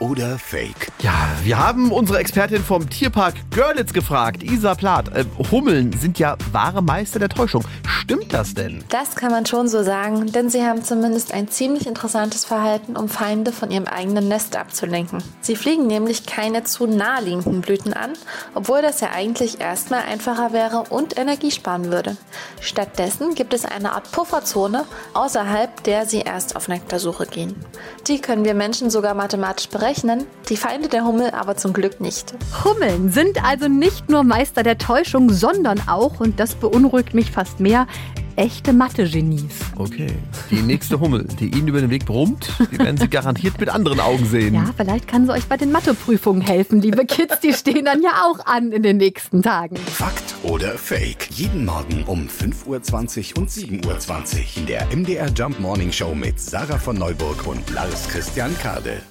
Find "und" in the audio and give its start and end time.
20.88-21.18, 36.20-36.38, 53.42-53.50, 57.46-57.68